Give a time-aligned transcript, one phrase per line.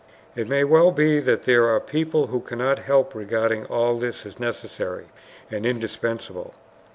[0.35, 4.39] It may well be that there are people who cannot help regarding all this as
[4.39, 5.05] necessary
[5.51, 6.55] and indispensable.